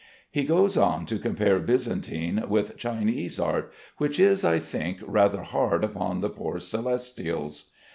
He 0.31 0.45
goes 0.45 0.77
on 0.77 1.05
to 1.05 1.19
compare 1.19 1.59
Byzantine 1.59 2.45
with 2.49 2.75
Chinese 2.75 3.39
art, 3.39 3.71
which 3.97 4.19
is, 4.19 4.43
I 4.43 4.57
think, 4.57 4.97
rather 5.05 5.43
hard 5.43 5.83
upon 5.83 6.21
the 6.21 6.29
poor 6.31 6.57
Celestials. 6.57 7.65